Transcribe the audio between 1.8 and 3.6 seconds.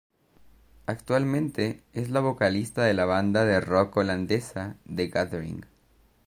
es la vocalista de la banda